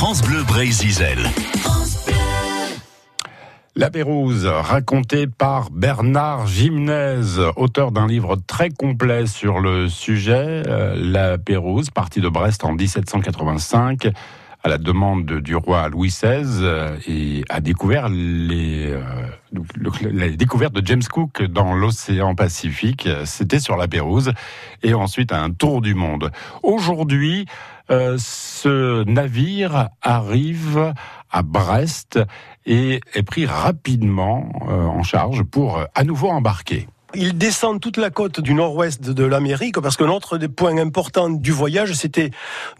France 0.00 0.22
Bleu 0.22 0.42
Brésil. 0.44 0.96
La 3.76 3.90
Pérouse, 3.90 4.46
racontée 4.46 5.26
par 5.26 5.70
Bernard 5.70 6.46
Gimnez, 6.46 7.20
auteur 7.56 7.92
d'un 7.92 8.06
livre 8.06 8.36
très 8.46 8.70
complet 8.70 9.26
sur 9.26 9.60
le 9.60 9.90
sujet. 9.90 10.62
Euh, 10.66 10.94
la 10.96 11.36
Pérouse, 11.36 11.90
partie 11.90 12.22
de 12.22 12.30
Brest 12.30 12.64
en 12.64 12.72
1785, 12.72 14.08
à 14.62 14.68
la 14.68 14.78
demande 14.78 15.24
du 15.24 15.56
roi 15.56 15.88
Louis 15.88 16.08
XVI, 16.08 16.44
euh, 16.62 16.96
et 17.08 17.44
a 17.48 17.60
découvert 17.60 18.08
les, 18.08 18.90
euh, 18.90 19.00
la 20.12 20.28
découverte 20.30 20.74
de 20.74 20.86
James 20.86 21.02
Cook 21.02 21.42
dans 21.42 21.74
l'océan 21.74 22.34
Pacifique. 22.34 23.08
C'était 23.24 23.60
sur 23.60 23.76
la 23.76 23.88
Pérouse, 23.88 24.32
et 24.82 24.94
ensuite 24.94 25.32
un 25.32 25.50
tour 25.50 25.80
du 25.80 25.94
monde. 25.94 26.30
Aujourd'hui, 26.62 27.46
ce 27.88 29.02
navire 29.02 29.88
arrive 30.00 30.92
à 31.30 31.42
Brest 31.42 32.18
et 32.66 33.00
est 33.14 33.22
pris 33.22 33.46
rapidement 33.46 34.48
euh, 34.68 34.84
en 34.84 35.02
charge 35.02 35.42
pour 35.42 35.78
euh, 35.78 35.84
à 35.94 36.04
nouveau 36.04 36.28
embarquer. 36.28 36.88
Il 37.14 37.36
descend 37.36 37.80
toute 37.80 37.96
la 37.96 38.10
côte 38.10 38.40
du 38.40 38.54
nord-ouest 38.54 39.02
de 39.02 39.24
l'Amérique 39.24 39.80
parce 39.80 39.96
que 39.96 40.04
notre 40.04 40.38
des 40.38 40.46
points 40.46 40.78
importants 40.78 41.28
du 41.28 41.50
voyage, 41.50 41.92
c'était 41.94 42.30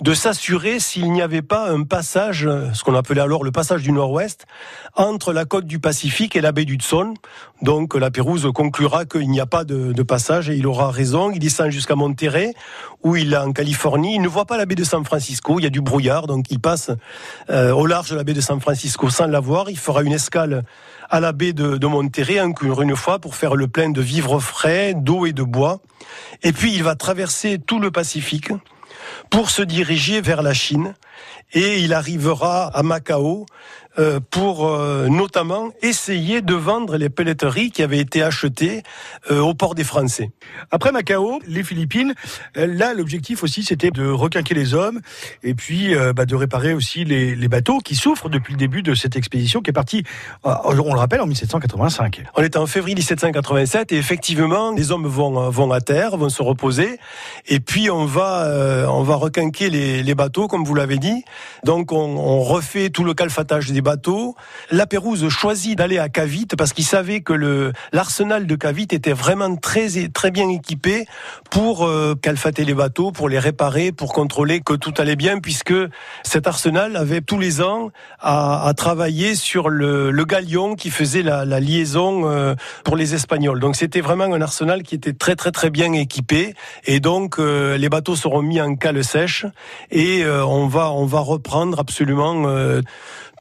de 0.00 0.14
s'assurer 0.14 0.78
s'il 0.78 1.10
n'y 1.10 1.20
avait 1.20 1.42
pas 1.42 1.68
un 1.68 1.82
passage, 1.82 2.48
ce 2.72 2.84
qu'on 2.84 2.94
appelait 2.94 3.20
alors 3.20 3.42
le 3.42 3.50
passage 3.50 3.82
du 3.82 3.90
nord-ouest, 3.90 4.46
entre 4.94 5.32
la 5.32 5.46
côte 5.46 5.66
du 5.66 5.80
Pacifique 5.80 6.36
et 6.36 6.40
la 6.40 6.52
baie 6.52 6.64
d'Hudson. 6.64 7.14
Donc 7.62 7.96
la 7.96 8.12
Pérouse 8.12 8.48
conclura 8.54 9.04
qu'il 9.04 9.28
n'y 9.28 9.40
a 9.40 9.46
pas 9.46 9.64
de, 9.64 10.02
passage 10.02 10.48
et 10.48 10.54
il 10.54 10.66
aura 10.68 10.92
raison. 10.92 11.32
Il 11.32 11.40
descend 11.40 11.70
jusqu'à 11.70 11.96
Monterrey 11.96 12.54
où 13.02 13.16
il 13.16 13.32
est 13.32 13.36
en 13.36 13.52
Californie. 13.52 14.14
Il 14.14 14.22
ne 14.22 14.28
voit 14.28 14.44
pas 14.44 14.56
la 14.56 14.64
baie 14.64 14.76
de 14.76 14.84
San 14.84 15.04
Francisco. 15.04 15.58
Il 15.58 15.64
y 15.64 15.66
a 15.66 15.70
du 15.70 15.80
brouillard, 15.80 16.28
donc 16.28 16.46
il 16.50 16.60
passe 16.60 16.92
euh, 17.50 17.72
au 17.72 17.84
large 17.84 18.10
de 18.10 18.16
la 18.16 18.22
baie 18.22 18.34
de 18.34 18.40
San 18.40 18.60
Francisco 18.60 19.10
sans 19.10 19.26
la 19.26 19.40
voir. 19.40 19.70
Il 19.70 19.78
fera 19.78 20.02
une 20.02 20.12
escale 20.12 20.62
à 21.10 21.20
la 21.20 21.32
baie 21.32 21.52
de, 21.52 21.76
de 21.76 21.86
Monterrey 21.86 22.40
encore 22.40 22.82
une 22.82 22.96
fois 22.96 23.18
pour 23.18 23.34
faire 23.34 23.56
le 23.56 23.66
plein 23.68 23.90
de 23.90 24.00
vivres 24.00 24.38
frais, 24.38 24.94
d'eau 24.94 25.26
et 25.26 25.32
de 25.32 25.42
bois. 25.42 25.80
Et 26.42 26.52
puis 26.52 26.72
il 26.72 26.82
va 26.82 26.94
traverser 26.94 27.58
tout 27.58 27.80
le 27.80 27.90
Pacifique 27.90 28.52
pour 29.28 29.50
se 29.50 29.62
diriger 29.62 30.20
vers 30.20 30.42
la 30.42 30.54
Chine 30.54 30.94
et 31.52 31.78
il 31.80 31.92
arrivera 31.92 32.66
à 32.66 32.82
Macao 32.82 33.46
euh, 33.98 34.20
pour 34.30 34.68
euh, 34.68 35.08
notamment 35.08 35.70
essayer 35.82 36.42
de 36.42 36.54
vendre 36.54 36.96
les 36.96 37.08
pelleteries 37.08 37.72
qui 37.72 37.82
avaient 37.82 37.98
été 37.98 38.22
achetées 38.22 38.84
euh, 39.32 39.40
au 39.40 39.52
port 39.52 39.74
des 39.74 39.82
Français. 39.82 40.30
Après 40.70 40.92
Macao, 40.92 41.40
les 41.48 41.64
Philippines, 41.64 42.14
là 42.54 42.94
l'objectif 42.94 43.42
aussi 43.42 43.64
c'était 43.64 43.90
de 43.90 44.08
requinquer 44.08 44.54
les 44.54 44.74
hommes 44.74 45.00
et 45.42 45.54
puis 45.54 45.94
bah, 46.14 46.24
de 46.24 46.36
réparer 46.36 46.72
aussi 46.72 47.04
les, 47.04 47.34
les, 47.34 47.48
bateaux 47.48 47.78
qui 47.78 47.96
souffrent 47.96 48.28
depuis 48.28 48.52
le 48.52 48.58
début 48.58 48.82
de 48.82 48.94
cette 48.94 49.16
expédition 49.16 49.60
qui 49.60 49.70
est 49.70 49.74
partie, 49.74 50.04
on 50.44 50.72
le 50.72 50.98
rappelle, 50.98 51.20
en 51.20 51.26
1785. 51.26 52.22
On 52.36 52.42
était 52.42 52.58
en 52.58 52.66
février 52.66 52.94
1787 52.94 53.92
et 53.92 53.96
effectivement 53.96 54.72
les 54.72 54.92
hommes 54.92 55.06
vont, 55.06 55.50
vont 55.50 55.72
à 55.72 55.80
terre, 55.80 56.16
vont 56.16 56.28
se 56.28 56.42
reposer 56.42 56.98
et 57.46 57.60
puis 57.60 57.90
on 57.90 58.04
va, 58.04 58.86
on 58.88 59.02
va 59.02 59.16
requinquer 59.16 59.68
les, 59.68 60.02
les 60.02 60.14
bateaux 60.14 60.46
comme 60.46 60.64
vous 60.64 60.74
l'avez 60.74 60.98
dit. 60.98 61.09
Donc 61.64 61.92
on, 61.92 62.40
refait 62.40 62.90
tout 62.90 63.04
le 63.04 63.14
calfatage 63.14 63.70
des 63.70 63.80
bateaux. 63.82 64.34
La 64.70 64.86
Pérouse 64.86 65.28
choisit 65.28 65.76
d'aller 65.76 65.98
à 65.98 66.08
Cavite 66.08 66.56
parce 66.56 66.72
qu'il 66.72 66.84
savait 66.84 67.20
que 67.20 67.72
l'arsenal 67.92 68.46
de 68.46 68.56
Cavite 68.56 68.92
était 68.92 69.12
vraiment 69.12 69.56
très 69.56 69.88
très 70.12 70.30
bien 70.30 70.48
équipé 70.48 71.06
pour 71.50 71.86
euh, 71.86 72.14
calfater 72.20 72.64
les 72.64 72.74
bateaux, 72.74 73.12
pour 73.12 73.28
les 73.28 73.38
réparer, 73.38 73.92
pour 73.92 74.12
contrôler 74.12 74.60
que 74.60 74.74
tout 74.74 74.94
allait 74.98 75.16
bien, 75.16 75.38
puisque 75.40 75.74
cet 76.22 76.46
arsenal 76.46 76.96
avait 76.96 77.20
tous 77.20 77.38
les 77.38 77.60
ans 77.60 77.90
à, 78.20 78.72
travailler 78.76 79.34
sur 79.34 79.68
le, 79.68 80.12
galion 80.24 80.76
qui 80.76 80.90
faisait 80.90 81.22
la, 81.22 81.44
liaison 81.60 82.22
euh, 82.24 82.54
pour 82.84 82.96
les 82.96 83.14
Espagnols. 83.14 83.58
Donc 83.58 83.76
c'était 83.76 84.00
vraiment 84.00 84.24
un 84.24 84.40
arsenal 84.40 84.82
qui 84.82 84.94
était 84.94 85.12
très 85.12 85.34
très 85.34 85.50
très 85.50 85.70
bien 85.70 85.92
équipé, 85.92 86.54
et 86.84 87.00
donc 87.00 87.38
euh, 87.38 87.76
les 87.76 87.88
bateaux 87.88 88.16
seront 88.16 88.42
mis 88.42 88.60
en 88.60 88.76
cale 88.76 89.02
sèche 89.02 89.46
et 89.90 90.24
on 90.26 90.66
va 90.66 90.90
va 91.06 91.20
reprendre 91.20 91.78
absolument 91.78 92.44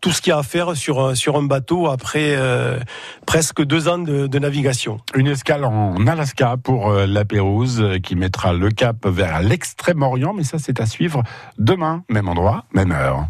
tout 0.01 0.11
ce 0.11 0.21
qu'il 0.21 0.31
y 0.31 0.33
a 0.33 0.37
à 0.37 0.43
faire 0.43 0.75
sur, 0.75 1.15
sur 1.15 1.35
un 1.35 1.43
bateau 1.43 1.87
après 1.87 2.35
euh, 2.35 2.79
presque 3.25 3.63
deux 3.63 3.87
ans 3.87 3.97
de, 3.97 4.39
navigation. 4.39 4.99
Une 5.15 5.27
escale 5.27 5.65
en 5.65 6.07
Alaska 6.07 6.55
pour 6.57 6.89
euh, 6.89 7.05
la 7.05 7.25
Pérouse 7.25 7.81
euh, 7.81 7.99
qui 7.99 8.15
mettra 8.15 8.53
le 8.53 8.69
cap 8.69 9.05
vers 9.05 9.41
l'extrême-orient, 9.41 10.33
mais 10.33 10.43
ça 10.43 10.59
c'est 10.59 10.79
à 10.79 10.85
suivre 10.85 11.23
demain, 11.57 12.03
même 12.09 12.29
endroit, 12.29 12.63
même 12.73 12.91
heure. 12.91 13.27